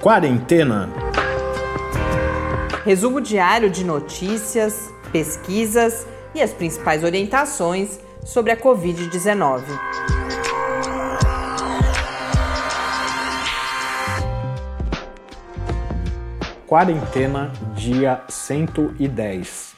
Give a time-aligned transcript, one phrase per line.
[0.00, 0.88] Quarentena.
[2.86, 9.62] Resumo diário de notícias, pesquisas e as principais orientações sobre a Covid-19.
[16.66, 19.74] Quarentena, dia 110.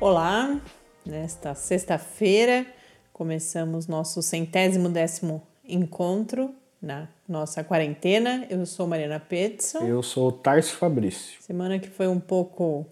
[0.00, 0.58] Olá,
[1.04, 2.64] nesta sexta-feira
[3.12, 6.54] começamos nosso centésimo décimo encontro
[6.86, 8.46] na nossa quarentena.
[8.48, 9.80] Eu sou Mariana Petson.
[9.80, 11.42] Eu sou Tarso Fabrício.
[11.42, 12.86] Semana que foi um pouco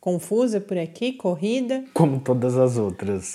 [0.00, 1.84] confusa por aqui, corrida.
[1.92, 3.34] Como todas as outras.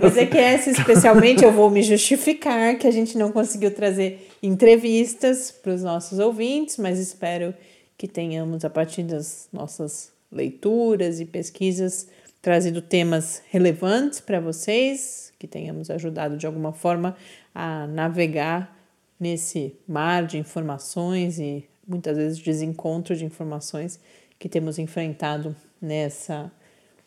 [0.00, 4.30] Pois é que essa especialmente eu vou me justificar que a gente não conseguiu trazer
[4.42, 7.54] entrevistas para os nossos ouvintes, mas espero
[7.98, 12.08] que tenhamos, a partir das nossas leituras e pesquisas,
[12.40, 17.14] trazido temas relevantes para vocês, que tenhamos ajudado de alguma forma
[17.54, 18.79] a navegar
[19.20, 24.00] nesse mar de informações e muitas vezes desencontro de informações
[24.38, 26.50] que temos enfrentado nessa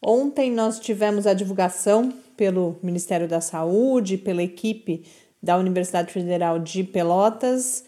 [0.00, 5.04] Ontem nós tivemos a divulgação pelo Ministério da Saúde, pela equipe
[5.42, 7.84] da Universidade Federal de Pelotas,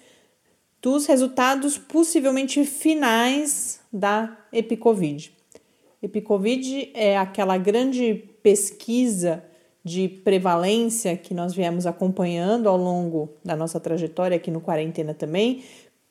[0.82, 5.32] dos resultados possivelmente finais da EpiCovid.
[6.02, 9.44] EpiCovid é aquela grande pesquisa
[9.86, 15.62] de prevalência que nós viemos acompanhando ao longo da nossa trajetória aqui no Quarentena também.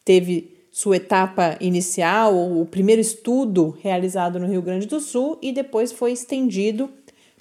[0.05, 5.91] Teve sua etapa inicial, o primeiro estudo realizado no Rio Grande do Sul e depois
[5.91, 6.89] foi estendido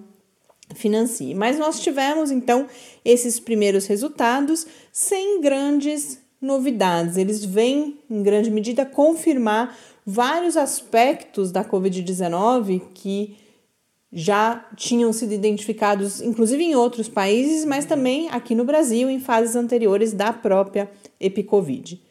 [0.73, 1.35] financie.
[1.35, 2.67] Mas nós tivemos então
[3.03, 7.17] esses primeiros resultados sem grandes novidades.
[7.17, 13.37] Eles vêm, em grande medida, confirmar vários aspectos da Covid-19 que
[14.11, 19.55] já tinham sido identificados, inclusive em outros países, mas também aqui no Brasil, em fases
[19.55, 20.89] anteriores da própria
[21.19, 22.01] EpiCovid.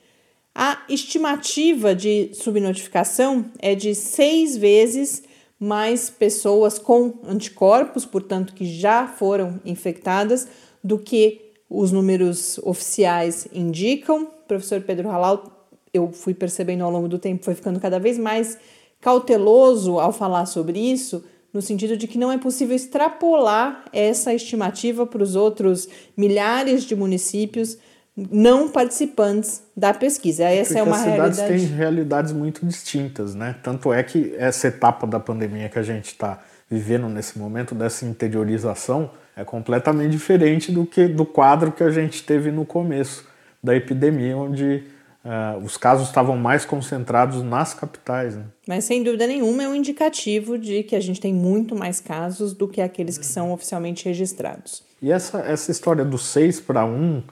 [0.54, 5.22] A estimativa de subnotificação é de seis vezes
[5.58, 10.46] mais pessoas com anticorpos, portanto, que já foram infectadas,
[10.82, 11.43] do que
[11.74, 14.22] os números oficiais indicam.
[14.22, 18.18] O professor Pedro Halal, eu fui percebendo ao longo do tempo, foi ficando cada vez
[18.18, 18.58] mais
[19.00, 25.06] cauteloso ao falar sobre isso, no sentido de que não é possível extrapolar essa estimativa
[25.06, 27.78] para os outros milhares de municípios
[28.16, 30.44] não participantes da pesquisa.
[30.44, 31.66] Essa Porque é uma as cidades realidade.
[31.66, 33.56] têm realidades muito distintas, né?
[33.62, 36.40] Tanto é que essa etapa da pandemia que a gente está
[36.74, 42.22] vivendo nesse momento, dessa interiorização, é completamente diferente do que do quadro que a gente
[42.22, 43.26] teve no começo
[43.62, 44.84] da epidemia, onde
[45.24, 48.36] uh, os casos estavam mais concentrados nas capitais.
[48.36, 48.44] Né?
[48.66, 52.52] Mas sem dúvida nenhuma é um indicativo de que a gente tem muito mais casos
[52.52, 54.82] do que aqueles que são oficialmente registrados.
[55.00, 57.22] E essa, essa história do 6 para 1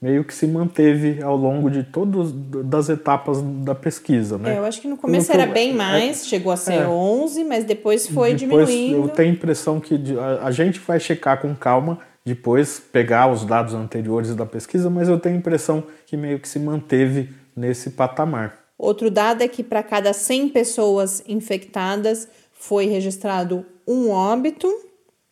[0.00, 4.54] meio que se manteve ao longo de todas das etapas da pesquisa, né?
[4.54, 7.44] É, eu acho que no começo era bem mais, é, chegou a ser é, 11,
[7.44, 8.96] mas depois foi depois diminuindo.
[8.96, 13.44] Eu tenho a impressão que a, a gente vai checar com calma, depois pegar os
[13.44, 17.90] dados anteriores da pesquisa, mas eu tenho a impressão que meio que se manteve nesse
[17.90, 18.58] patamar.
[18.78, 24.66] Outro dado é que para cada 100 pessoas infectadas foi registrado um óbito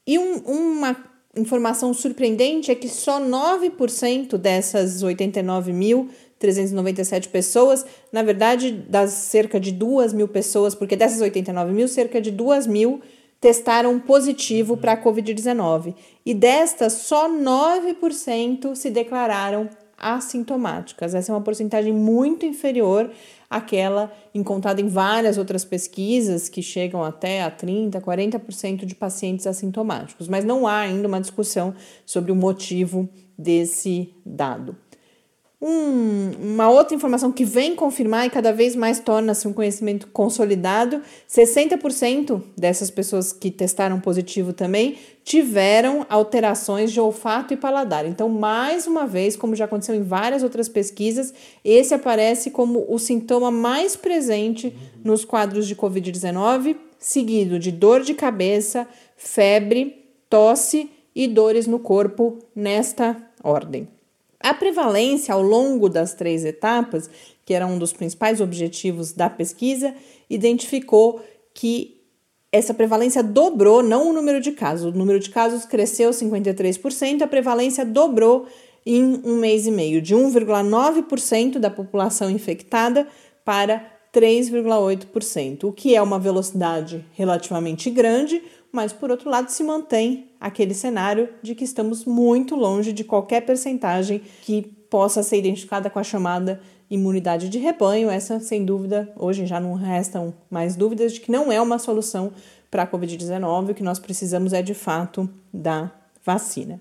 [0.06, 0.94] e um, uma
[1.38, 10.12] informação surpreendente é que só 9% dessas 89.397 pessoas, na verdade, das cerca de 2
[10.12, 13.00] mil pessoas, porque dessas 89 mil, cerca de 2 mil
[13.40, 15.94] testaram positivo para a Covid-19.
[16.26, 21.14] E destas, só 9% se declararam assintomáticas.
[21.14, 23.10] Essa é uma porcentagem muito inferior
[23.50, 30.28] àquela encontrada em várias outras pesquisas que chegam até a 30, 40% de pacientes assintomáticos,
[30.28, 31.74] mas não há ainda uma discussão
[32.04, 33.08] sobre o motivo
[33.38, 34.76] desse dado.
[35.60, 41.02] Um, uma outra informação que vem confirmar e cada vez mais torna-se um conhecimento consolidado:
[41.28, 48.06] 60% dessas pessoas que testaram positivo também tiveram alterações de olfato e paladar.
[48.06, 51.34] Então, mais uma vez, como já aconteceu em várias outras pesquisas,
[51.64, 54.72] esse aparece como o sintoma mais presente
[55.02, 62.38] nos quadros de Covid-19, seguido de dor de cabeça, febre, tosse e dores no corpo,
[62.54, 63.97] nesta ordem.
[64.40, 67.10] A prevalência ao longo das três etapas,
[67.44, 69.94] que era um dos principais objetivos da pesquisa,
[70.30, 71.20] identificou
[71.52, 71.98] que
[72.50, 77.26] essa prevalência dobrou, não o número de casos, o número de casos cresceu 53%, a
[77.26, 78.46] prevalência dobrou
[78.86, 83.06] em um mês e meio, de 1,9% da população infectada
[83.44, 88.42] para 3,8%, o que é uma velocidade relativamente grande,
[88.72, 93.42] mas por outro lado se mantém aquele cenário de que estamos muito longe de qualquer
[93.42, 96.60] percentagem que possa ser identificada com a chamada
[96.90, 98.10] imunidade de rebanho.
[98.10, 102.32] Essa, sem dúvida, hoje já não restam mais dúvidas de que não é uma solução
[102.70, 103.70] para a Covid-19.
[103.70, 105.90] O que nós precisamos é de fato da
[106.24, 106.80] vacina.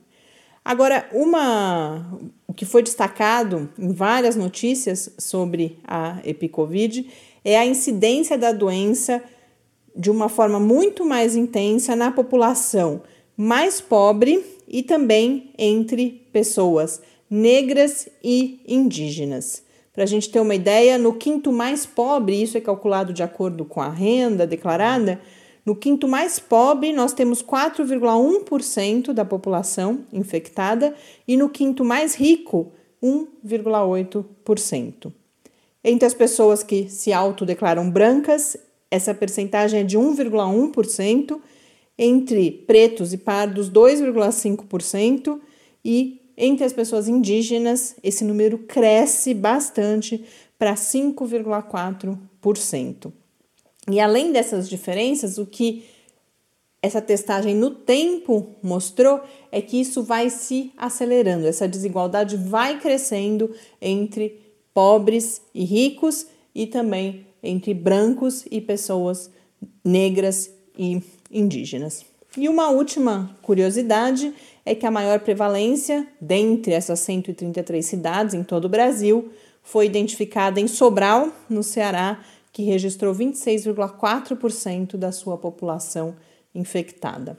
[0.64, 7.10] Agora, uma, o que foi destacado em várias notícias sobre a EpiCovid
[7.44, 9.24] é a incidência da doença
[9.98, 13.02] de uma forma muito mais intensa na população
[13.38, 17.00] mais pobre e também entre pessoas
[17.30, 19.62] negras e indígenas.
[19.94, 23.64] Para a gente ter uma ideia, no quinto mais pobre, isso é calculado de acordo
[23.64, 25.22] com a renda declarada,
[25.64, 30.96] no quinto mais pobre nós temos 4,1% da população infectada
[31.28, 32.72] e no quinto mais rico,
[33.04, 35.12] 1,8%.
[35.84, 38.58] Entre as pessoas que se autodeclaram brancas,
[38.90, 41.42] essa percentagem é de 1,1%,
[41.98, 45.42] entre pretos e pardos, 2,5%,
[45.84, 50.24] e entre as pessoas indígenas, esse número cresce bastante
[50.58, 53.12] para 5,4%.
[53.90, 55.84] E além dessas diferenças, o que
[56.82, 59.20] essa testagem no tempo mostrou
[59.52, 64.40] é que isso vai se acelerando, essa desigualdade vai crescendo entre
[64.74, 69.30] pobres e ricos e também entre brancos e pessoas
[69.84, 71.02] negras e
[71.32, 72.06] indígenas.
[72.38, 74.34] E uma última curiosidade
[74.66, 79.32] é que a maior prevalência dentre essas 133 cidades em todo o Brasil
[79.64, 86.16] foi identificada em Sobral, no Ceará, que registrou 26,4% da sua população
[86.54, 87.38] infectada.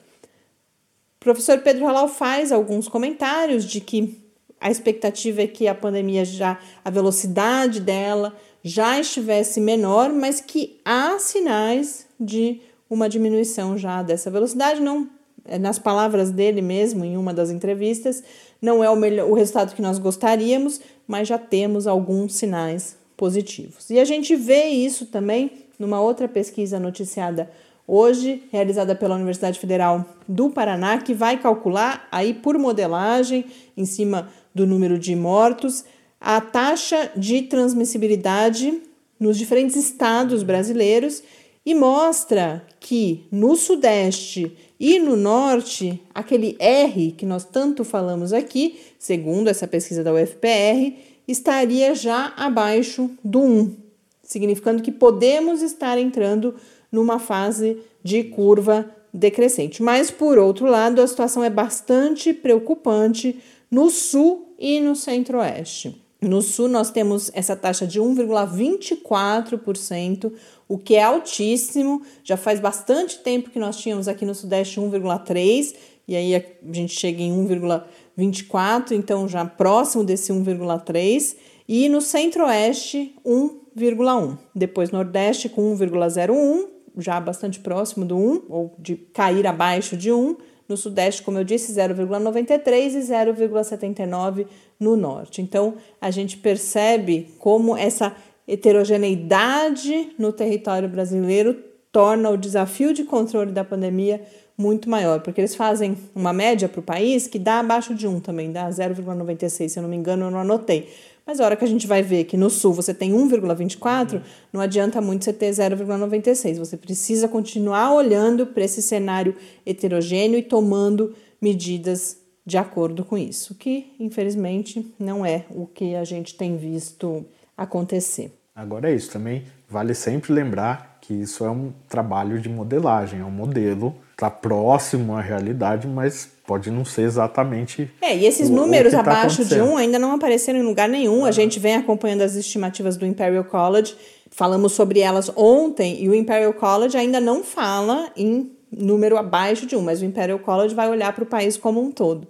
[1.17, 4.21] O professor Pedro Halal faz alguns comentários de que
[4.61, 10.81] a expectativa é que a pandemia já, a velocidade dela já estivesse menor, mas que
[10.85, 12.61] há sinais de
[12.91, 14.81] uma diminuição já dessa velocidade.
[14.81, 15.09] Não,
[15.45, 18.23] é, nas palavras dele mesmo, em uma das entrevistas,
[18.61, 23.91] não é o, melhor, o resultado que nós gostaríamos, mas já temos alguns sinais positivos.
[23.91, 27.51] E a gente vê isso também numa outra pesquisa noticiada
[27.87, 34.29] hoje, realizada pela Universidade Federal do Paraná, que vai calcular aí por modelagem, em cima
[34.55, 35.85] do número de mortos,
[36.21, 38.83] a taxa de transmissibilidade
[39.19, 41.23] nos diferentes estados brasileiros
[41.65, 48.79] e mostra que no Sudeste e no Norte, aquele R que nós tanto falamos aqui,
[48.99, 50.95] segundo essa pesquisa da UFPR,
[51.27, 53.77] estaria já abaixo do 1,
[54.23, 56.55] significando que podemos estar entrando
[56.91, 59.83] numa fase de curva decrescente.
[59.83, 63.39] Mas, por outro lado, a situação é bastante preocupante
[63.71, 66.08] no Sul e no Centro-Oeste.
[66.21, 70.33] No Sul, nós temos essa taxa de 1,24%,
[70.67, 72.03] o que é altíssimo.
[72.25, 75.77] Já faz bastante tempo que nós tínhamos aqui no Sudeste 1,3%,
[76.09, 81.37] e aí a gente chega em 1,24%, então já próximo desse 1,3%.
[81.69, 84.39] E no Centro-Oeste, 1,1%.
[84.55, 90.37] Depois, Nordeste com 1,01%, já bastante próximo do 1, ou de cair abaixo de 1.
[90.69, 94.47] No Sudeste, como eu disse, 0,93 e 0,79
[94.79, 95.41] no Norte.
[95.41, 98.15] Então, a gente percebe como essa
[98.47, 101.55] heterogeneidade no território brasileiro
[101.91, 104.23] torna o desafio de controle da pandemia
[104.57, 108.21] muito maior, porque eles fazem uma média para o país que dá abaixo de 1
[108.21, 110.89] também, dá 0,96, se eu não me engano, eu não anotei.
[111.29, 114.63] Mas a hora que a gente vai ver que no sul você tem 1,24, não
[114.63, 116.57] adianta muito você ter 0,96.
[116.57, 122.17] Você precisa continuar olhando para esse cenário heterogêneo e tomando medidas
[122.47, 128.33] de acordo com isso, que infelizmente não é o que a gente tem visto acontecer.
[128.55, 133.25] Agora é isso também, vale sempre lembrar que isso é um trabalho de modelagem, é
[133.25, 137.91] um modelo, está próximo à realidade, mas pode não ser exatamente.
[138.03, 140.87] É, e esses o, números o tá abaixo de um ainda não apareceram em lugar
[140.87, 141.25] nenhum.
[141.25, 143.97] A gente vem acompanhando as estimativas do Imperial College,
[144.31, 149.75] falamos sobre elas ontem, e o Imperial College ainda não fala em número abaixo de
[149.77, 152.29] um, mas o Imperial College vai olhar para o país como um todo.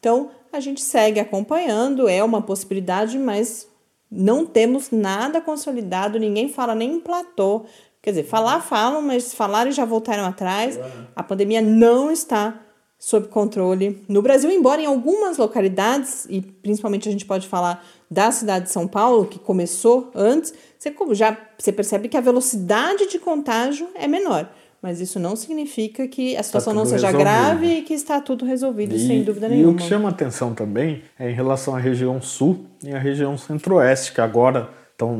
[0.00, 3.68] Então, a gente segue acompanhando, é uma possibilidade, mas
[4.10, 7.64] não temos nada consolidado, ninguém fala nem em platô,
[8.06, 10.78] Quer dizer, falar falam, mas falaram e já voltaram atrás.
[11.16, 12.54] A pandemia não está
[12.96, 18.30] sob controle no Brasil, embora em algumas localidades, e principalmente a gente pode falar da
[18.30, 23.18] cidade de São Paulo, que começou antes, você já você percebe que a velocidade de
[23.18, 24.48] contágio é menor.
[24.80, 27.28] Mas isso não significa que a situação tá não seja resolvido.
[27.28, 29.72] grave e que está tudo resolvido, e, sem dúvida nenhuma.
[29.72, 33.36] E o que chama atenção também é em relação à região sul e à região
[33.36, 35.16] centro-oeste, que agora estão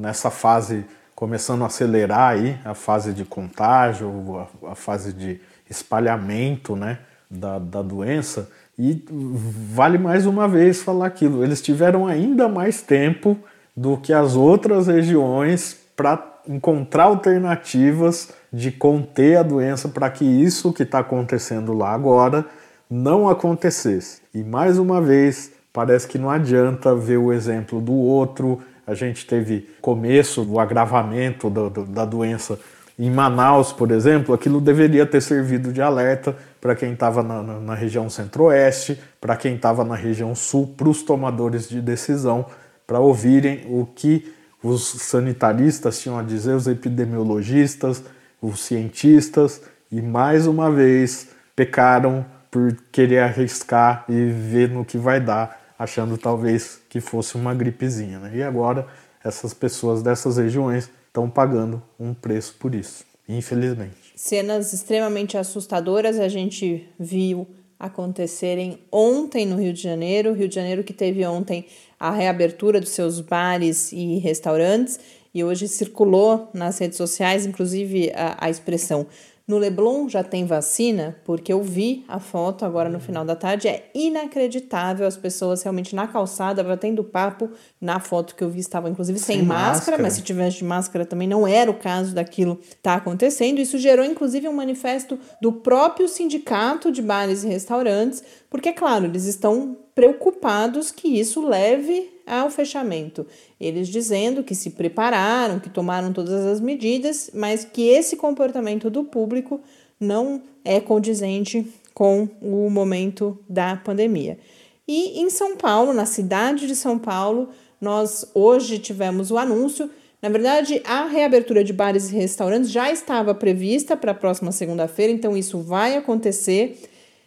[0.00, 6.76] nessa fase começando a acelerar aí a fase de contágio, a, a fase de espalhamento
[6.76, 6.98] né,
[7.30, 8.48] da, da doença.
[8.78, 13.38] E vale mais uma vez falar aquilo: eles tiveram ainda mais tempo
[13.76, 20.72] do que as outras regiões para encontrar alternativas de conter a doença para que isso
[20.72, 22.44] que está acontecendo lá agora
[22.88, 24.20] não acontecesse.
[24.32, 29.26] E mais uma vez, parece que não adianta ver o exemplo do outro, a gente
[29.26, 32.58] teve começo do agravamento do, do, da doença
[32.98, 37.60] em Manaus, por exemplo, aquilo deveria ter servido de alerta para quem estava na, na,
[37.60, 42.46] na, região centro-oeste, para quem estava na região sul, para os tomadores de decisão,
[42.86, 48.02] para ouvirem o que os sanitaristas tinham a dizer, os epidemiologistas,
[48.40, 49.60] os cientistas,
[49.90, 56.18] e mais uma vez pecaram por querer arriscar e ver no que vai dar achando
[56.18, 58.18] talvez que fosse uma gripezinha.
[58.18, 58.38] Né?
[58.38, 58.86] E agora
[59.22, 64.12] essas pessoas dessas regiões estão pagando um preço por isso, infelizmente.
[64.16, 67.46] Cenas extremamente assustadoras a gente viu
[67.78, 70.32] acontecerem ontem no Rio de Janeiro.
[70.32, 71.66] Rio de Janeiro que teve ontem
[71.98, 74.98] a reabertura dos seus bares e restaurantes
[75.34, 79.06] e hoje circulou nas redes sociais, inclusive a, a expressão
[79.46, 83.68] no Leblon já tem vacina, porque eu vi a foto agora no final da tarde.
[83.68, 87.50] É inacreditável as pessoas realmente na calçada, batendo papo.
[87.78, 90.64] Na foto que eu vi estavam inclusive sem, sem máscara, máscara, mas se tivesse de
[90.64, 93.58] máscara também não era o caso daquilo tá acontecendo.
[93.58, 99.04] Isso gerou inclusive um manifesto do próprio sindicato de bares e restaurantes, porque é claro,
[99.04, 103.26] eles estão preocupados que isso leve ao fechamento.
[103.60, 109.04] Eles dizendo que se prepararam, que tomaram todas as medidas, mas que esse comportamento do
[109.04, 109.60] público
[109.98, 114.38] não é condizente com o momento da pandemia.
[114.86, 117.48] E em São Paulo, na cidade de São Paulo,
[117.80, 119.88] nós hoje tivemos o anúncio.
[120.20, 125.12] Na verdade, a reabertura de bares e restaurantes já estava prevista para a próxima segunda-feira,
[125.12, 126.80] então isso vai acontecer.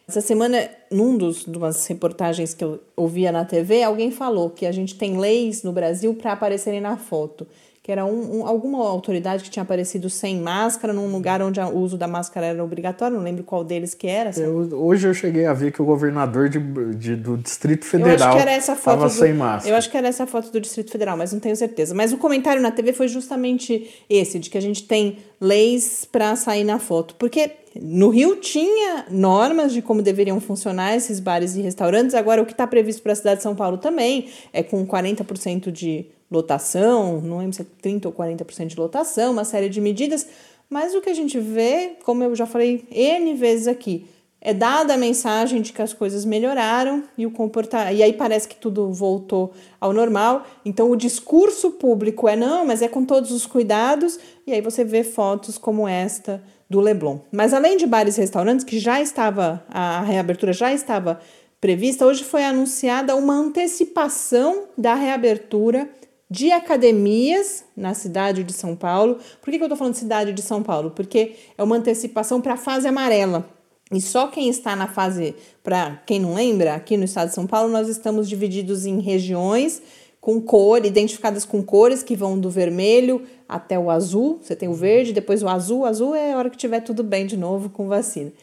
[0.07, 4.71] Essa semana, num dos umas reportagens que eu ouvia na TV, alguém falou que a
[4.71, 7.47] gente tem leis no Brasil para aparecerem na foto
[7.87, 11.77] que era um, um, alguma autoridade que tinha aparecido sem máscara num lugar onde o
[11.77, 14.29] uso da máscara era obrigatório, não lembro qual deles que era.
[14.37, 16.59] Eu, hoje eu cheguei a ver que o governador de,
[16.95, 19.73] de do Distrito Federal estava sem máscara.
[19.73, 21.95] Eu acho que era essa foto do Distrito Federal, mas não tenho certeza.
[21.95, 26.35] Mas o comentário na TV foi justamente esse, de que a gente tem leis para
[26.35, 27.15] sair na foto.
[27.15, 27.51] Porque
[27.81, 32.51] no Rio tinha normas de como deveriam funcionar esses bares e restaurantes, agora o que
[32.51, 37.39] está previsto para a cidade de São Paulo também é com 40% de lotação, não
[37.39, 40.27] lembro se é 30% ou 40% de lotação, uma série de medidas,
[40.69, 44.05] mas o que a gente vê, como eu já falei N vezes aqui,
[44.39, 48.47] é dada a mensagem de que as coisas melhoraram e o comportar e aí parece
[48.47, 50.45] que tudo voltou ao normal.
[50.63, 54.83] Então o discurso público é não, mas é com todos os cuidados, e aí você
[54.83, 57.19] vê fotos como esta do Leblon.
[57.31, 61.19] Mas além de bares e restaurantes que já estava a reabertura já estava
[61.59, 65.89] prevista, hoje foi anunciada uma antecipação da reabertura
[66.29, 69.17] de academias na cidade de São Paulo.
[69.41, 70.91] Por que, que eu estou falando de cidade de São Paulo?
[70.91, 73.47] Porque é uma antecipação para a fase amarela.
[73.91, 77.47] E só quem está na fase, para quem não lembra, aqui no estado de São
[77.47, 79.81] Paulo, nós estamos divididos em regiões
[80.19, 84.39] com cor, identificadas com cores que vão do vermelho até o azul.
[84.41, 85.81] Você tem o verde, depois o azul.
[85.81, 88.33] O azul é a hora que tiver tudo bem de novo com vacina.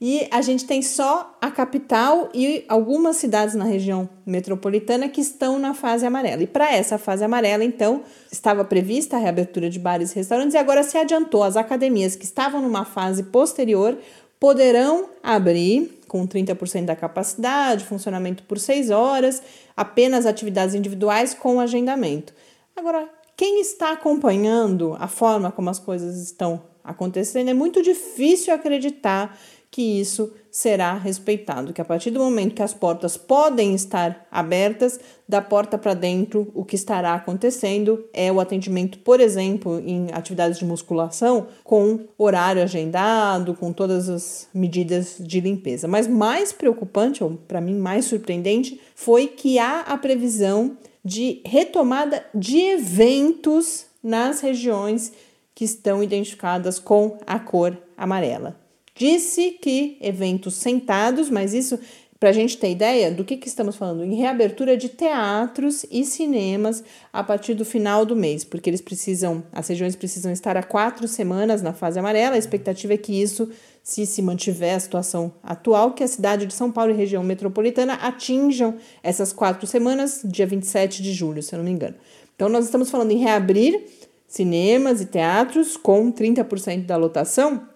[0.00, 5.58] E a gente tem só a capital e algumas cidades na região metropolitana que estão
[5.58, 6.42] na fase amarela.
[6.42, 10.58] E para essa fase amarela, então, estava prevista a reabertura de bares e restaurantes e
[10.58, 11.42] agora se adiantou.
[11.42, 13.96] As academias que estavam numa fase posterior
[14.38, 19.42] poderão abrir com 30% da capacidade, funcionamento por 6 horas,
[19.76, 22.34] apenas atividades individuais com agendamento.
[22.76, 29.36] Agora, quem está acompanhando a forma como as coisas estão acontecendo, é muito difícil acreditar
[29.74, 35.00] que isso será respeitado, que a partir do momento que as portas podem estar abertas,
[35.28, 40.60] da porta para dentro, o que estará acontecendo é o atendimento, por exemplo, em atividades
[40.60, 45.88] de musculação, com horário agendado, com todas as medidas de limpeza.
[45.88, 52.24] Mas mais preocupante, ou para mim mais surpreendente, foi que há a previsão de retomada
[52.32, 55.12] de eventos nas regiões
[55.52, 58.62] que estão identificadas com a cor amarela.
[58.96, 61.78] Disse que eventos sentados, mas isso
[62.24, 66.04] para a gente ter ideia do que, que estamos falando, em reabertura de teatros e
[66.06, 70.62] cinemas a partir do final do mês, porque eles precisam, as regiões precisam estar há
[70.62, 72.36] quatro semanas na fase amarela.
[72.36, 73.50] A expectativa é que isso,
[73.82, 77.94] se se mantiver a situação atual, que a cidade de São Paulo e região metropolitana
[77.94, 81.96] atinjam essas quatro semanas, dia 27 de julho, se eu não me engano.
[82.34, 83.84] Então, nós estamos falando em reabrir
[84.26, 87.73] cinemas e teatros com 30% da lotação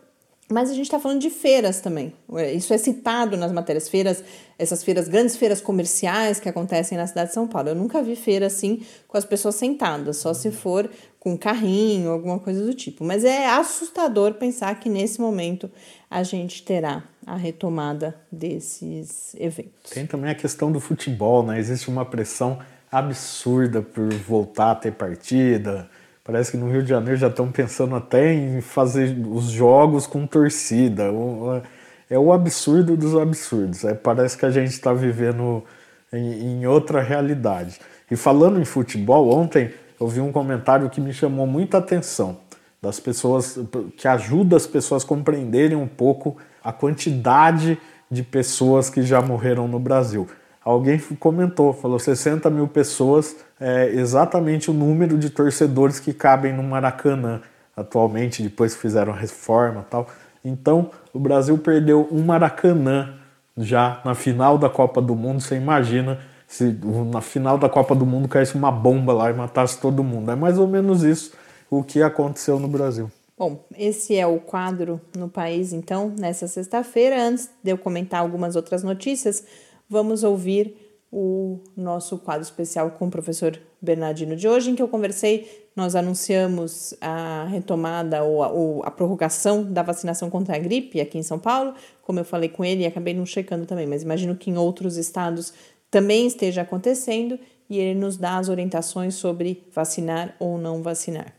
[0.51, 2.13] mas a gente está falando de feiras também.
[2.55, 4.25] Isso é citado nas matérias feiras,
[4.59, 7.69] essas feiras, grandes feiras comerciais que acontecem na cidade de São Paulo.
[7.69, 12.39] Eu nunca vi feira assim com as pessoas sentadas, só se for com carrinho, alguma
[12.39, 13.05] coisa do tipo.
[13.05, 15.71] Mas é assustador pensar que nesse momento
[16.11, 19.91] a gente terá a retomada desses eventos.
[19.91, 21.59] Tem também a questão do futebol, né?
[21.59, 22.59] Existe uma pressão
[22.91, 25.91] absurda por voltar a ter partida
[26.29, 30.27] Parece que no Rio de Janeiro já estão pensando até em fazer os jogos com
[30.27, 31.05] torcida.
[32.11, 33.83] É o absurdo dos absurdos.
[33.83, 35.65] É, parece que a gente está vivendo
[36.13, 37.81] em, em outra realidade.
[38.11, 42.37] E falando em futebol, ontem eu vi um comentário que me chamou muita atenção
[42.83, 43.59] das pessoas,
[43.97, 47.79] que ajuda as pessoas a compreenderem um pouco a quantidade
[48.11, 50.29] de pessoas que já morreram no Brasil.
[50.69, 56.63] Alguém comentou, falou 60 mil pessoas é exatamente o número de torcedores que cabem no
[56.63, 57.41] Maracanã
[57.75, 60.07] atualmente, depois que fizeram a reforma tal.
[60.45, 63.15] Então, o Brasil perdeu um Maracanã
[63.57, 65.41] já na final da Copa do Mundo.
[65.41, 66.79] Você imagina se
[67.11, 70.31] na final da Copa do Mundo caísse uma bomba lá e matasse todo mundo.
[70.31, 71.33] É mais ou menos isso
[71.71, 73.11] o que aconteceu no Brasil.
[73.39, 77.23] Bom, esse é o quadro no país, então, nessa sexta-feira.
[77.23, 79.45] Antes de eu comentar algumas outras notícias,
[79.89, 80.77] vamos ouvir
[81.11, 85.95] o nosso quadro especial com o professor Bernardino de hoje, em que eu conversei, nós
[85.95, 91.23] anunciamos a retomada ou a, ou a, prorrogação da vacinação contra a gripe aqui em
[91.23, 91.73] São Paulo,
[92.03, 94.97] como eu falei com ele e acabei não checando também, mas imagino que em outros
[94.97, 95.53] estados
[95.91, 97.39] também esteja acontecendo
[97.71, 101.33] e ele nos dá as orientações sobre vacinar ou não vacinar.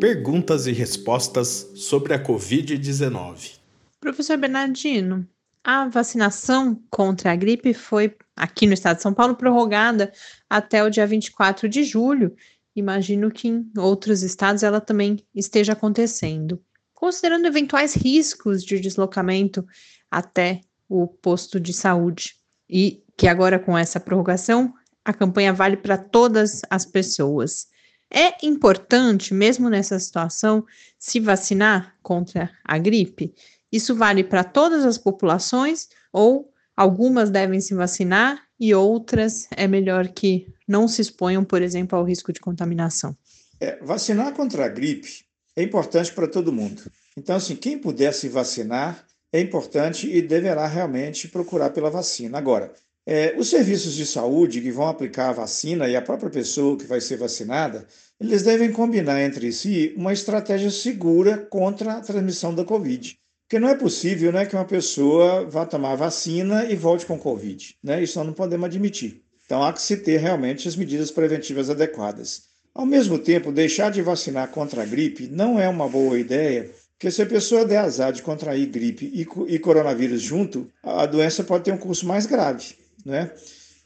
[0.00, 3.63] Perguntas e respostas sobre a Covid-19.
[4.04, 5.26] Professor Bernardino,
[5.64, 10.12] a vacinação contra a gripe foi, aqui no estado de São Paulo, prorrogada
[10.48, 12.36] até o dia 24 de julho.
[12.76, 16.62] Imagino que em outros estados ela também esteja acontecendo.
[16.92, 19.66] Considerando eventuais riscos de deslocamento
[20.10, 22.34] até o posto de saúde,
[22.68, 27.68] e que agora com essa prorrogação a campanha vale para todas as pessoas.
[28.10, 30.62] É importante, mesmo nessa situação,
[30.98, 33.32] se vacinar contra a gripe?
[33.74, 40.06] Isso vale para todas as populações ou algumas devem se vacinar e outras é melhor
[40.06, 43.16] que não se exponham, por exemplo, ao risco de contaminação?
[43.60, 45.24] É, vacinar contra a gripe
[45.56, 46.82] é importante para todo mundo.
[47.16, 52.38] Então, assim, quem puder se vacinar é importante e deverá realmente procurar pela vacina.
[52.38, 52.72] Agora,
[53.04, 56.86] é, os serviços de saúde que vão aplicar a vacina e a própria pessoa que
[56.86, 57.84] vai ser vacinada,
[58.20, 63.18] eles devem combinar entre si uma estratégia segura contra a transmissão da Covid.
[63.44, 67.76] Porque não é possível né, que uma pessoa vá tomar vacina e volte com Covid.
[67.82, 68.02] Né?
[68.02, 69.22] Isso nós não podemos admitir.
[69.44, 72.44] Então há que se ter realmente as medidas preventivas adequadas.
[72.74, 77.10] Ao mesmo tempo, deixar de vacinar contra a gripe não é uma boa ideia, porque
[77.10, 81.64] se a pessoa der azar de contrair gripe e, e coronavírus junto, a doença pode
[81.64, 82.74] ter um curso mais grave.
[83.04, 83.30] Né?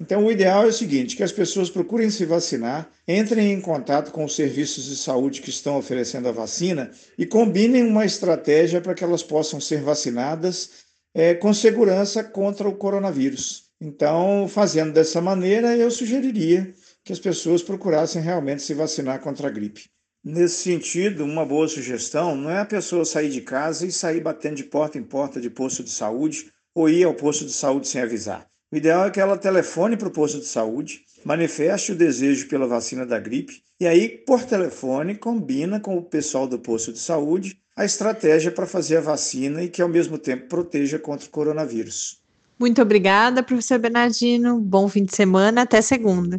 [0.00, 4.12] Então, o ideal é o seguinte: que as pessoas procurem se vacinar, entrem em contato
[4.12, 8.94] com os serviços de saúde que estão oferecendo a vacina e combinem uma estratégia para
[8.94, 13.64] que elas possam ser vacinadas é, com segurança contra o coronavírus.
[13.80, 16.72] Então, fazendo dessa maneira, eu sugeriria
[17.04, 19.88] que as pessoas procurassem realmente se vacinar contra a gripe.
[20.22, 24.56] Nesse sentido, uma boa sugestão não é a pessoa sair de casa e sair batendo
[24.56, 28.02] de porta em porta de posto de saúde ou ir ao posto de saúde sem
[28.02, 28.48] avisar.
[28.70, 32.66] O ideal é que ela telefone para o posto de saúde, manifeste o desejo pela
[32.66, 37.58] vacina da gripe e aí, por telefone, combina com o pessoal do posto de saúde
[37.74, 42.20] a estratégia para fazer a vacina e que, ao mesmo tempo, proteja contra o coronavírus.
[42.58, 44.60] Muito obrigada, professor Bernardino.
[44.60, 45.62] Bom fim de semana.
[45.62, 46.38] Até segunda.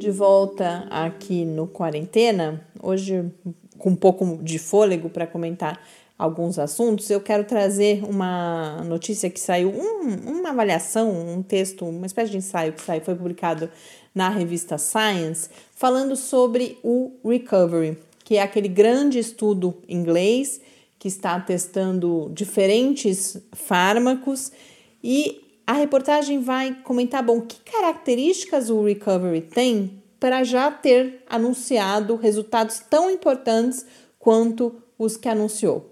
[0.00, 3.30] De volta aqui no Quarentena, hoje
[3.76, 5.78] com um pouco de fôlego para comentar
[6.22, 12.06] alguns assuntos, eu quero trazer uma notícia que saiu, um, uma avaliação, um texto, uma
[12.06, 13.68] espécie de ensaio que saiu, foi publicado
[14.14, 20.60] na revista Science, falando sobre o recovery, que é aquele grande estudo inglês
[20.96, 24.52] que está testando diferentes fármacos
[25.02, 32.14] e a reportagem vai comentar, bom, que características o recovery tem para já ter anunciado
[32.14, 33.84] resultados tão importantes
[34.20, 35.91] quanto os que anunciou.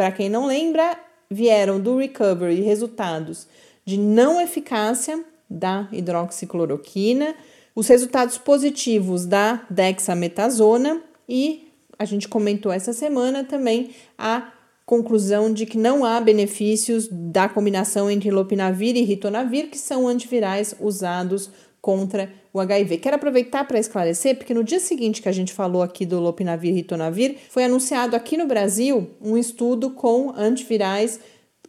[0.00, 0.98] Para quem não lembra,
[1.30, 3.46] vieram do recovery resultados
[3.84, 7.34] de não eficácia da hidroxicloroquina,
[7.76, 14.50] os resultados positivos da dexametasona e a gente comentou essa semana também a
[14.86, 20.74] conclusão de que não há benefícios da combinação entre lopinavir e ritonavir, que são antivirais
[20.80, 21.50] usados
[21.82, 22.98] contra o HIV.
[22.98, 26.72] Quero aproveitar para esclarecer, porque no dia seguinte que a gente falou aqui do lopinavir
[26.72, 31.20] e ritonavir, foi anunciado aqui no Brasil um estudo com antivirais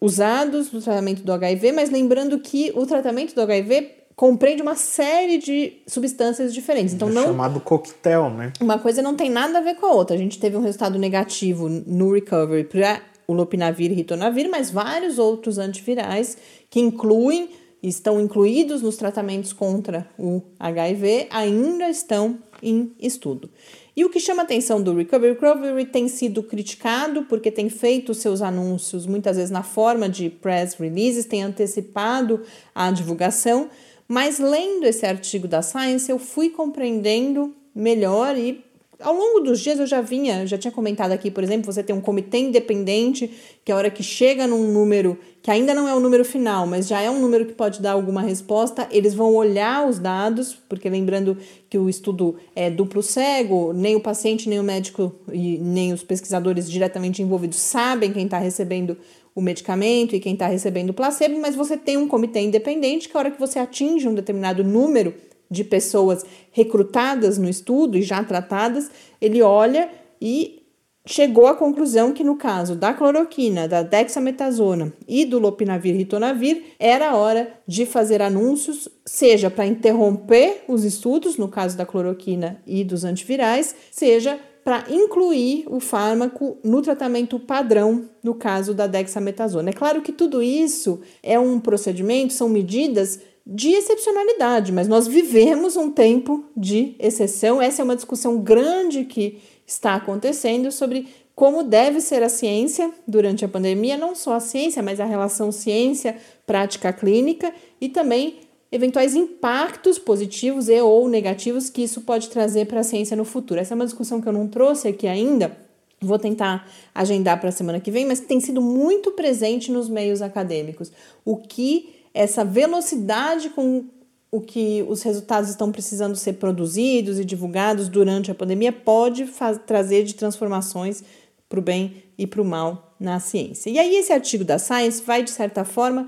[0.01, 5.37] usados no tratamento do HIV, mas lembrando que o tratamento do HIV compreende uma série
[5.37, 6.93] de substâncias diferentes.
[6.93, 8.51] Então é não chamado coquetel, né?
[8.59, 10.15] Uma coisa não tem nada a ver com a outra.
[10.15, 15.17] A gente teve um resultado negativo no recovery para o lopinavir e ritonavir, mas vários
[15.17, 16.37] outros antivirais
[16.69, 17.49] que incluem
[17.81, 23.49] estão incluídos nos tratamentos contra o HIV ainda estão em estudo.
[23.95, 28.41] E o que chama atenção do Recovery, Recovery tem sido criticado porque tem feito seus
[28.41, 32.41] anúncios muitas vezes na forma de press releases, tem antecipado
[32.73, 33.69] a divulgação,
[34.07, 38.63] mas lendo esse artigo da Science eu fui compreendendo melhor e
[39.03, 41.95] ao longo dos dias eu já vinha, já tinha comentado aqui, por exemplo, você tem
[41.95, 43.31] um comitê independente,
[43.63, 46.87] que a hora que chega num número que ainda não é o número final, mas
[46.87, 50.87] já é um número que pode dar alguma resposta, eles vão olhar os dados, porque
[50.87, 51.35] lembrando
[51.67, 56.03] que o estudo é duplo cego, nem o paciente, nem o médico e nem os
[56.03, 58.97] pesquisadores diretamente envolvidos sabem quem está recebendo
[59.33, 63.17] o medicamento e quem está recebendo o placebo, mas você tem um comitê independente que
[63.17, 65.13] a hora que você atinge um determinado número
[65.51, 70.61] de pessoas recrutadas no estudo e já tratadas, ele olha e
[71.05, 77.15] chegou à conclusão que no caso da cloroquina, da dexametasona e do lopinavir ritonavir, era
[77.15, 83.03] hora de fazer anúncios, seja para interromper os estudos, no caso da cloroquina e dos
[83.03, 89.71] antivirais, seja para incluir o fármaco no tratamento padrão, no caso da dexametasona.
[89.71, 95.75] É claro que tudo isso é um procedimento, são medidas de excepcionalidade, mas nós vivemos
[95.75, 97.61] um tempo de exceção.
[97.61, 103.43] Essa é uma discussão grande que está acontecendo sobre como deve ser a ciência durante
[103.43, 108.39] a pandemia, não só a ciência, mas a relação ciência-prática clínica e também
[108.71, 113.59] eventuais impactos positivos e ou negativos que isso pode trazer para a ciência no futuro.
[113.59, 115.57] Essa é uma discussão que eu não trouxe aqui ainda,
[115.99, 120.21] vou tentar agendar para a semana que vem, mas tem sido muito presente nos meios
[120.21, 120.91] acadêmicos.
[121.25, 123.85] O que essa velocidade com
[124.31, 129.29] o que os resultados estão precisando ser produzidos e divulgados durante a pandemia pode
[129.67, 131.03] trazer de transformações
[131.49, 133.69] para o bem e para o mal na ciência.
[133.69, 136.07] E aí, esse artigo da Science vai, de certa forma,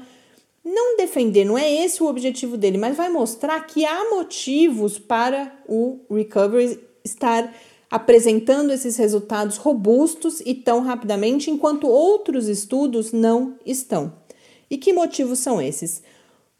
[0.63, 5.53] não defender, não é esse o objetivo dele, mas vai mostrar que há motivos para
[5.67, 7.53] o recovery estar
[7.91, 14.13] apresentando esses resultados robustos e tão rapidamente, enquanto outros estudos não estão.
[14.73, 16.01] E que motivos são esses?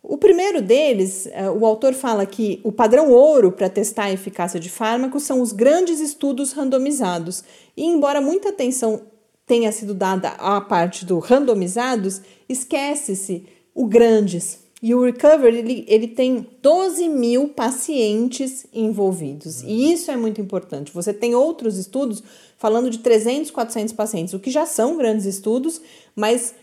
[0.04, 4.60] O primeiro deles, eh, o autor fala que o padrão ouro para testar a eficácia
[4.60, 7.44] de fármacos são os grandes estudos randomizados.
[7.76, 9.02] E embora muita atenção
[9.48, 14.60] tenha sido dada à parte do randomizados, esquece-se o grandes.
[14.80, 19.64] E o Recover ele, ele tem 12 mil pacientes envolvidos.
[19.64, 20.94] E isso é muito importante.
[20.94, 22.22] Você tem outros estudos
[22.60, 25.82] falando de 300, 400 pacientes, o que já são grandes estudos,
[26.16, 26.54] mas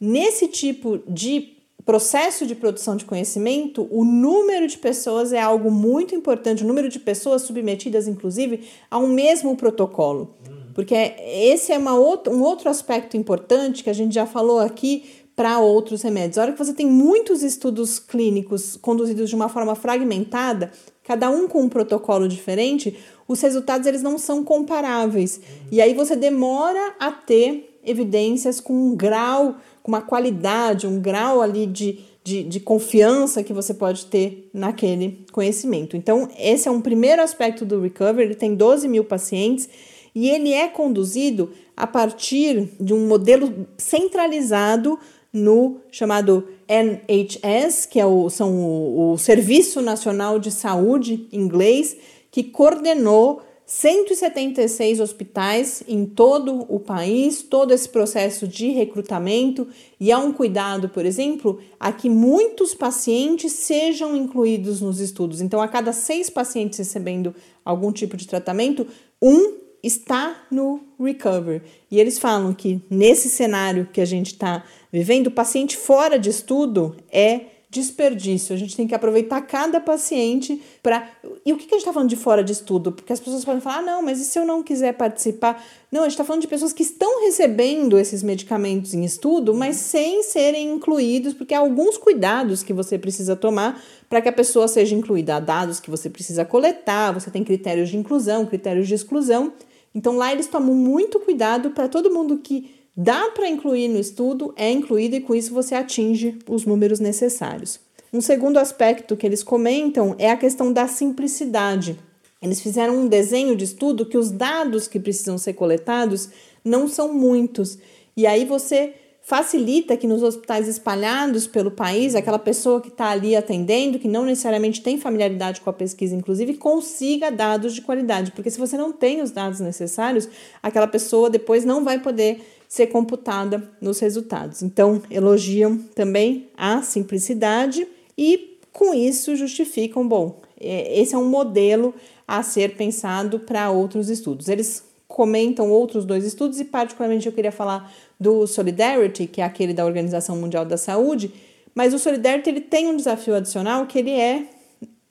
[0.00, 6.14] nesse tipo de processo de produção de conhecimento, o número de pessoas é algo muito
[6.14, 10.34] importante, o número de pessoas submetidas, inclusive, a um mesmo protocolo.
[10.74, 15.04] Porque esse é uma outra, um outro aspecto importante que a gente já falou aqui
[15.36, 16.38] para outros remédios.
[16.38, 20.72] A hora que você tem muitos estudos clínicos conduzidos de uma forma fragmentada,
[21.04, 25.40] cada um com um protocolo diferente, os resultados eles não são comparáveis.
[25.70, 31.40] E aí você demora a ter evidências com um grau com uma qualidade, um grau
[31.40, 35.96] ali de, de, de confiança que você pode ter naquele conhecimento.
[35.96, 38.24] Então, esse é um primeiro aspecto do recovery.
[38.24, 39.68] Ele tem 12 mil pacientes
[40.12, 44.98] e ele é conduzido a partir de um modelo centralizado
[45.32, 51.96] no chamado NHS, que é o, são o, o Serviço Nacional de Saúde inglês,
[52.32, 59.66] que coordenou 176 hospitais em todo o país, todo esse processo de recrutamento,
[59.98, 65.40] e há um cuidado, por exemplo, a que muitos pacientes sejam incluídos nos estudos.
[65.40, 68.86] Então, a cada seis pacientes recebendo algum tipo de tratamento,
[69.20, 71.62] um está no recovery.
[71.90, 76.30] E eles falam que nesse cenário que a gente está vivendo, o paciente fora de
[76.30, 78.54] estudo é desperdício.
[78.54, 81.08] A gente tem que aproveitar cada paciente para.
[81.44, 82.90] E o que, a gente está falando de fora de estudo?
[82.90, 85.62] Porque as pessoas podem falar, ah, não, mas e se eu não quiser participar?
[85.92, 89.76] Não, a gente está falando de pessoas que estão recebendo esses medicamentos em estudo, mas
[89.76, 94.66] sem serem incluídos, porque há alguns cuidados que você precisa tomar para que a pessoa
[94.66, 95.36] seja incluída.
[95.36, 99.52] Há dados que você precisa coletar, você tem critérios de inclusão, critérios de exclusão.
[99.94, 104.54] Então lá eles tomam muito cuidado para todo mundo que dá para incluir no estudo,
[104.56, 107.78] é incluído e com isso você atinge os números necessários.
[108.12, 111.98] Um segundo aspecto que eles comentam é a questão da simplicidade.
[112.40, 116.30] Eles fizeram um desenho de estudo que os dados que precisam ser coletados
[116.64, 117.78] não são muitos.
[118.16, 118.94] E aí você
[119.26, 124.24] facilita que nos hospitais espalhados pelo país, aquela pessoa que está ali atendendo, que não
[124.24, 128.30] necessariamente tem familiaridade com a pesquisa, inclusive, consiga dados de qualidade.
[128.30, 130.28] Porque se você não tem os dados necessários,
[130.62, 134.62] aquela pessoa depois não vai poder ser computada nos resultados.
[134.62, 141.94] Então, elogiam também a simplicidade e, com isso, justificam, bom, é, esse é um modelo
[142.26, 144.48] a ser pensado para outros estudos.
[144.48, 149.72] Eles comentam outros dois estudos e, particularmente, eu queria falar do Solidarity, que é aquele
[149.72, 151.32] da Organização Mundial da Saúde,
[151.74, 154.48] mas o Solidarity ele tem um desafio adicional que ele é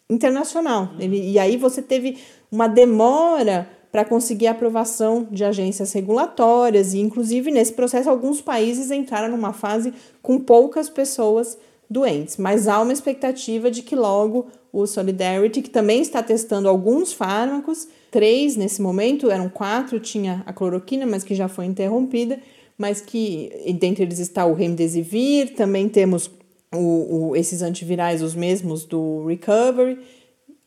[0.10, 0.90] internacional.
[1.00, 2.18] Ele, e aí você teve
[2.52, 8.92] uma demora para conseguir a aprovação de agências regulatórias e, inclusive, nesse processo, alguns países
[8.92, 11.58] entraram numa fase com poucas pessoas
[11.90, 17.14] doentes, mas há uma expectativa de que logo o Solidarity, que também está testando alguns
[17.14, 22.38] fármacos, três nesse momento, eram quatro, tinha a cloroquina, mas que já foi interrompida,
[22.78, 26.30] mas que dentre eles está o Remdesivir, também temos
[26.74, 30.00] o, o, esses antivirais, os mesmos do Recovery,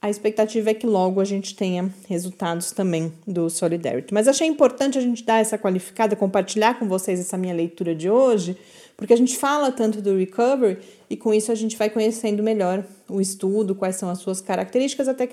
[0.00, 4.14] a expectativa é que logo a gente tenha resultados também do Solidarity.
[4.14, 8.08] Mas achei importante a gente dar essa qualificada, compartilhar com vocês essa minha leitura de
[8.08, 8.56] hoje,
[8.96, 10.78] porque a gente fala tanto do recovery
[11.10, 15.08] e com isso a gente vai conhecendo melhor o estudo, quais são as suas características,
[15.08, 15.28] até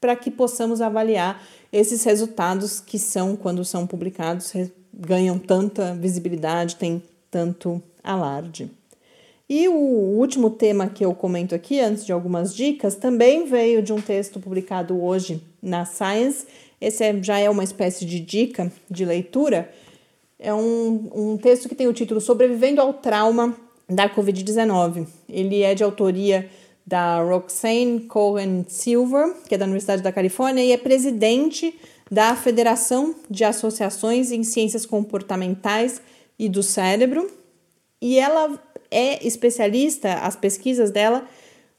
[0.00, 4.52] para que possamos avaliar esses resultados que são, quando são publicados,
[4.92, 8.70] ganham tanta visibilidade, tem tanto alarde.
[9.48, 13.92] E o último tema que eu comento aqui, antes de algumas dicas, também veio de
[13.92, 16.46] um texto publicado hoje na Science.
[16.78, 19.72] Esse é, já é uma espécie de dica de leitura.
[20.38, 23.56] É um, um texto que tem o título Sobrevivendo ao Trauma
[23.88, 25.06] da Covid-19.
[25.28, 26.48] Ele é de autoria
[26.86, 31.74] da Roxane Cohen Silver, que é da Universidade da Califórnia, e é presidente
[32.10, 36.02] da Federação de Associações em Ciências Comportamentais
[36.38, 37.30] e do Cérebro.
[38.00, 38.58] E ela
[38.90, 41.26] é especialista, as pesquisas dela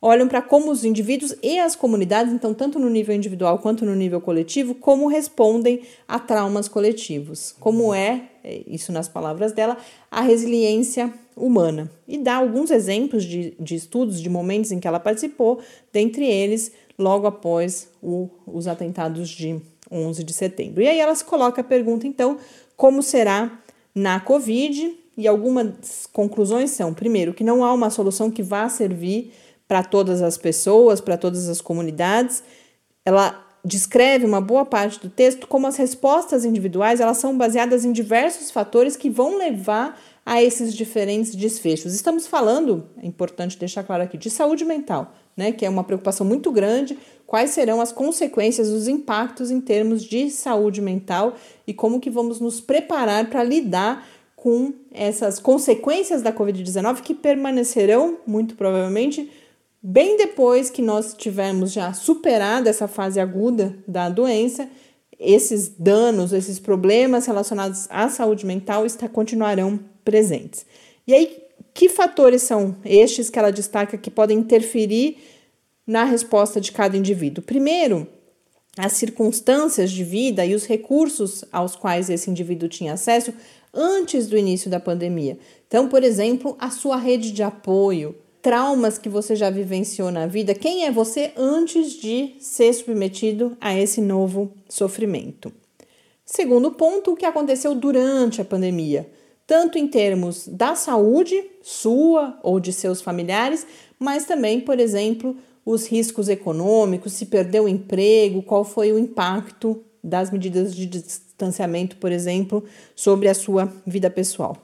[0.02, 3.94] olham para como os indivíduos e as comunidades, então tanto no nível individual quanto no
[3.96, 9.78] nível coletivo, como respondem a traumas coletivos, como é, é isso nas palavras dela,
[10.10, 11.92] a resiliência humana.
[12.08, 15.60] E dá alguns exemplos de, de estudos, de momentos em que ela participou,
[15.92, 20.82] dentre eles logo após o, os atentados de 11 de setembro.
[20.82, 22.38] E aí ela se coloca a pergunta, então,
[22.76, 23.60] como será
[23.96, 24.99] na Covid?
[25.20, 29.34] E algumas conclusões são: primeiro, que não há uma solução que vá servir
[29.68, 32.42] para todas as pessoas, para todas as comunidades.
[33.04, 37.92] Ela descreve uma boa parte do texto como as respostas individuais elas são baseadas em
[37.92, 41.94] diversos fatores que vão levar a esses diferentes desfechos.
[41.94, 46.26] Estamos falando, é importante deixar claro aqui, de saúde mental, né, que é uma preocupação
[46.26, 46.98] muito grande.
[47.28, 51.36] Quais serão as consequências, os impactos em termos de saúde mental
[51.68, 54.08] e como que vamos nos preparar para lidar
[54.40, 59.30] com essas consequências da Covid-19 que permanecerão, muito provavelmente,
[59.84, 64.70] bem depois que nós tivermos já superado essa fase aguda da doença.
[65.20, 70.66] Esses danos, esses problemas relacionados à saúde mental está, continuarão presentes.
[71.06, 75.18] E aí, que fatores são estes que ela destaca que podem interferir
[75.86, 77.44] na resposta de cada indivíduo?
[77.44, 78.08] Primeiro,
[78.78, 83.34] as circunstâncias de vida e os recursos aos quais esse indivíduo tinha acesso
[83.74, 85.38] antes do início da pandemia.
[85.68, 90.54] Então, por exemplo, a sua rede de apoio, traumas que você já vivenciou na vida,
[90.54, 95.52] quem é você antes de ser submetido a esse novo sofrimento.
[96.26, 99.10] Segundo ponto, o que aconteceu durante a pandemia,
[99.46, 103.66] tanto em termos da saúde sua ou de seus familiares,
[103.98, 109.84] mas também, por exemplo, os riscos econômicos, se perdeu o emprego, qual foi o impacto
[110.04, 110.86] das medidas de
[111.40, 112.64] distanciamento, por exemplo,
[112.96, 114.58] sobre a sua vida pessoal.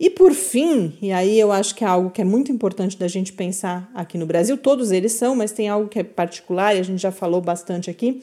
[0.00, 3.06] E por fim, e aí eu acho que é algo que é muito importante da
[3.06, 6.80] gente pensar aqui no Brasil, todos eles são, mas tem algo que é particular e
[6.80, 8.22] a gente já falou bastante aqui,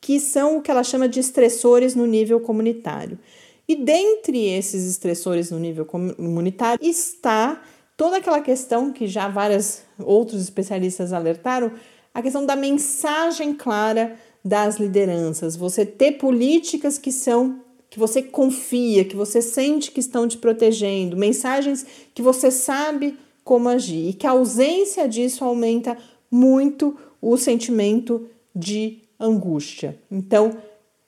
[0.00, 3.18] que são o que ela chama de estressores no nível comunitário.
[3.66, 7.60] E dentre esses estressores no nível comunitário está
[7.96, 11.72] toda aquela questão que já vários outros especialistas alertaram,
[12.14, 14.16] a questão da mensagem clara
[14.48, 20.28] das lideranças, você ter políticas que são que você confia, que você sente que estão
[20.28, 25.96] te protegendo, mensagens que você sabe como agir e que a ausência disso aumenta
[26.30, 29.98] muito o sentimento de angústia.
[30.10, 30.58] Então,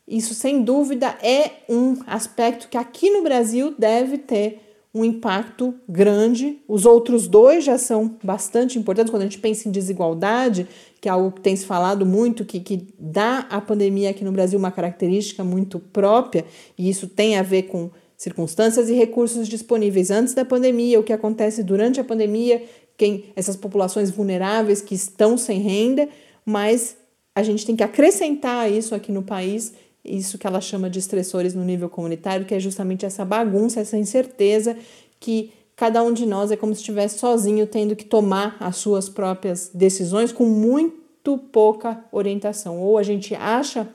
[0.09, 6.59] isso sem dúvida é um aspecto que aqui no Brasil deve ter um impacto grande.
[6.66, 10.66] Os outros dois já são bastante importantes quando a gente pensa em desigualdade,
[11.00, 14.32] que é algo que tem se falado muito, que, que dá à pandemia aqui no
[14.32, 16.44] Brasil uma característica muito própria,
[16.76, 21.12] e isso tem a ver com circunstâncias e recursos disponíveis antes da pandemia, o que
[21.12, 22.62] acontece durante a pandemia,
[22.98, 26.08] quem essas populações vulneráveis que estão sem renda,
[26.44, 26.96] mas
[27.34, 29.72] a gente tem que acrescentar isso aqui no país
[30.04, 33.96] isso que ela chama de estressores no nível comunitário, que é justamente essa bagunça, essa
[33.96, 34.76] incerteza
[35.18, 39.09] que cada um de nós é como se estivesse sozinho tendo que tomar as suas
[39.09, 42.79] próprias decisões com muito pouca orientação.
[42.79, 43.88] Ou a gente acha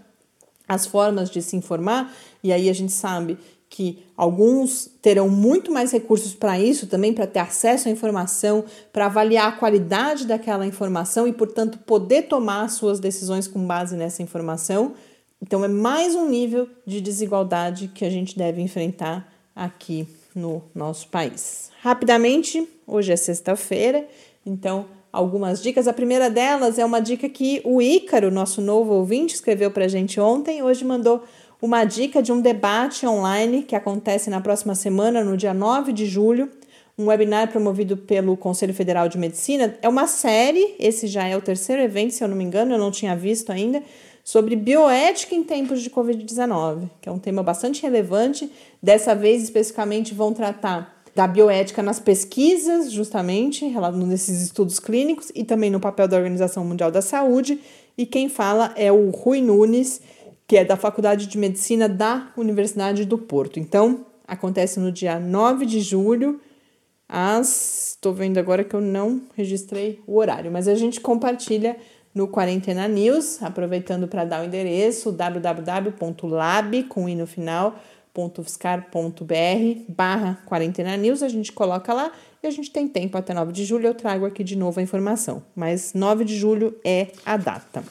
[0.67, 2.11] as formas de se informar,
[2.43, 3.37] e aí a gente sabe
[3.69, 9.05] que alguns terão muito mais recursos para isso também, para ter acesso à informação, para
[9.05, 14.93] avaliar a qualidade daquela informação e, portanto, poder tomar suas decisões com base nessa informação.
[15.39, 21.07] Então, é mais um nível de desigualdade que a gente deve enfrentar aqui no nosso
[21.07, 21.71] país.
[21.81, 24.05] Rapidamente, hoje é sexta-feira,
[24.45, 25.87] então algumas dicas.
[25.87, 29.87] A primeira delas é uma dica que o Ícaro, nosso novo ouvinte, escreveu para a
[29.87, 30.61] gente ontem.
[30.61, 31.23] Hoje mandou
[31.61, 36.05] uma dica de um debate online que acontece na próxima semana, no dia 9 de
[36.05, 36.51] julho,
[36.97, 39.77] um webinar promovido pelo Conselho Federal de Medicina.
[39.81, 42.79] É uma série, esse já é o terceiro evento, se eu não me engano, eu
[42.79, 43.81] não tinha visto ainda
[44.25, 48.51] sobre bioética em tempos de Covid-19, que é um tema bastante relevante.
[48.81, 53.71] Dessa vez, especificamente, vão tratar da bioética nas pesquisas, justamente,
[54.07, 57.59] nesses estudos clínicos, e também no papel da Organização Mundial da Saúde.
[57.95, 60.01] E quem fala é o Rui Nunes,
[60.47, 63.59] que é da Faculdade de Medicina da Universidade do Porto.
[63.59, 66.41] Então, acontece no dia 9 de julho,
[67.07, 67.91] às.
[67.91, 71.77] Estou vendo agora que eu não registrei o horário, mas a gente compartilha
[72.15, 77.75] no Quarentena News, aproveitando para dar o endereço www.lab com i no final
[78.41, 83.51] .fiscar.br barra quarentena news, a gente coloca lá e a gente tem tempo até 9
[83.51, 87.35] de julho, eu trago aqui de novo a informação, mas 9 de julho é a
[87.35, 87.83] data.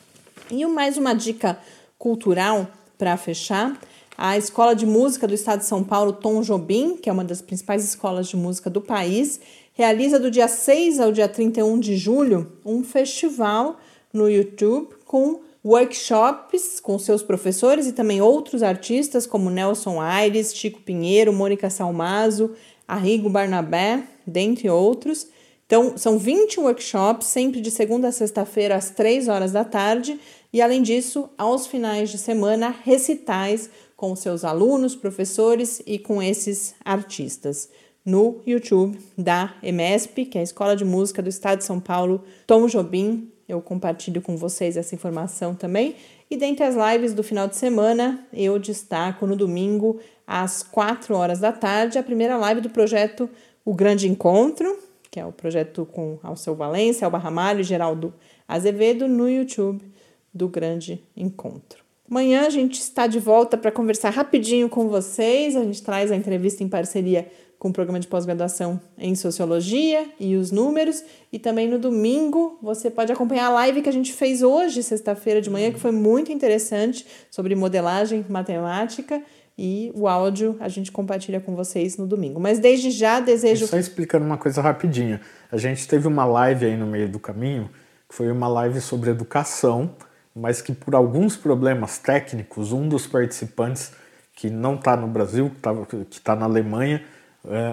[0.50, 1.58] E mais uma dica
[1.98, 2.66] cultural
[2.96, 3.78] para fechar,
[4.16, 7.42] a Escola de Música do Estado de São Paulo, Tom Jobim, que é uma das
[7.42, 9.40] principais escolas de música do país,
[9.74, 13.76] realiza do dia 6 ao dia 31 de julho um festival
[14.14, 20.80] no YouTube com workshops com seus professores e também outros artistas como Nelson Aires, Chico
[20.80, 22.54] Pinheiro, Mônica Salmazo,
[22.86, 25.26] Arrigo Barnabé, dentre outros.
[25.66, 30.20] Então, são 20 workshops, sempre de segunda a sexta-feira, às 3 horas da tarde,
[30.52, 36.74] e além disso, aos finais de semana, recitais com seus alunos, professores e com esses
[36.84, 37.70] artistas.
[38.04, 42.22] No YouTube da EMESP, que é a Escola de Música do Estado de São Paulo,
[42.46, 45.97] Tom Jobim, eu compartilho com vocês essa informação também.
[46.30, 51.38] E dentre as lives do final de semana, eu destaco no domingo, às 4 horas
[51.38, 53.28] da tarde, a primeira live do projeto
[53.64, 54.78] O Grande Encontro,
[55.11, 58.12] que é o projeto com Alceu Valência, Alba Ramalho e Geraldo
[58.49, 59.84] Azevedo, no YouTube
[60.32, 61.84] do Grande Encontro.
[62.11, 65.57] Amanhã a gente está de volta para conversar rapidinho com vocês.
[65.57, 67.32] A gente traz a entrevista em parceria com
[67.68, 71.02] o programa de pós-graduação em Sociologia e os números.
[71.32, 75.40] E também no domingo você pode acompanhar a live que a gente fez hoje, sexta-feira
[75.40, 79.22] de manhã, que foi muito interessante, sobre modelagem matemática.
[79.56, 82.40] E o áudio a gente compartilha com vocês no domingo.
[82.40, 83.66] Mas desde já desejo.
[83.66, 85.20] Só explicando uma coisa rapidinho.
[85.50, 87.70] A gente teve uma live aí no meio do caminho,
[88.08, 89.94] que foi uma live sobre educação,
[90.34, 93.92] mas que por alguns problemas técnicos, um dos participantes
[94.34, 97.02] que não está no Brasil, que está tá na Alemanha,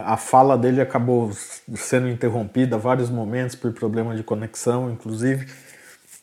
[0.05, 1.32] a fala dele acabou
[1.76, 5.47] sendo interrompida vários momentos por problema de conexão, inclusive.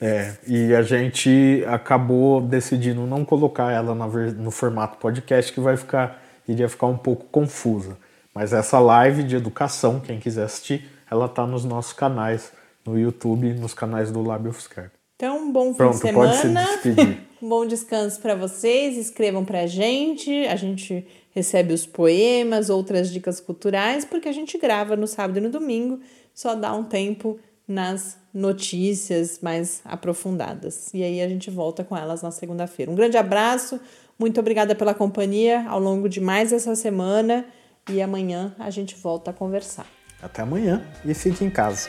[0.01, 6.23] É, e a gente acabou decidindo não colocar ela no formato podcast, que vai ficar,
[6.47, 7.97] iria ficar um pouco confusa.
[8.35, 12.53] Mas essa live de educação, quem quiser assistir, ela está nos nossos canais,
[12.87, 14.93] no YouTube, nos canais do Lab Fiscar.
[15.17, 16.29] Então, bom fim Pronto, de semana.
[16.29, 17.21] Pode se despedir.
[17.41, 18.97] bom descanso para vocês.
[18.97, 20.31] Escrevam para a gente.
[20.47, 25.41] A gente recebe os poemas, outras dicas culturais, porque a gente grava no sábado e
[25.41, 26.01] no domingo,
[26.35, 30.93] só dá um tempo nas notícias mais aprofundadas.
[30.95, 32.91] E aí a gente volta com elas na segunda-feira.
[32.91, 33.79] Um grande abraço,
[34.19, 37.45] muito obrigada pela companhia ao longo de mais essa semana
[37.89, 39.87] e amanhã a gente volta a conversar.
[40.21, 41.89] Até amanhã e fique em casa.